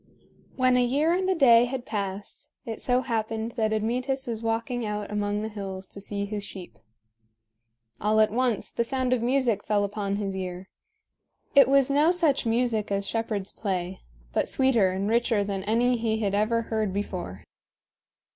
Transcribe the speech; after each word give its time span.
When 0.55 0.77
a 0.77 0.83
year 0.83 1.13
and 1.13 1.29
a 1.29 1.35
day 1.35 1.65
had 1.65 1.85
passed, 1.85 2.49
it 2.65 2.81
so 2.81 3.01
happened 3.01 3.51
that 3.51 3.71
Admetus 3.71 4.25
was 4.25 4.41
walking 4.41 4.83
out 4.83 5.11
among 5.11 5.43
the 5.43 5.47
hills 5.47 5.85
to 5.89 6.01
see 6.01 6.25
his 6.25 6.43
sheep. 6.43 6.75
All 7.99 8.19
at 8.19 8.31
once 8.31 8.71
the 8.71 8.83
sound 8.83 9.13
of 9.13 9.21
music 9.21 9.63
fell 9.63 9.83
upon 9.83 10.15
his 10.15 10.35
ear. 10.35 10.69
It 11.53 11.67
was 11.67 11.91
no 11.91 12.09
such 12.09 12.47
music 12.47 12.91
as 12.91 13.07
shepherds 13.07 13.51
play, 13.51 13.99
but 14.33 14.47
sweeter 14.47 14.89
and 14.89 15.07
richer 15.07 15.43
than 15.43 15.63
any 15.65 15.97
he 15.97 16.17
had 16.17 16.33
ever 16.33 16.63
heard 16.63 16.91
before. 16.93 17.43